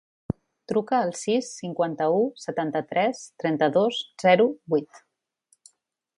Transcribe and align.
Truca 0.71 0.95
al 1.07 1.11
sis, 1.19 1.49
cinquanta-u, 1.61 2.23
setanta-tres, 2.47 3.23
trenta-dos, 3.45 4.01
zero, 4.25 4.49
vuit. 4.77 5.05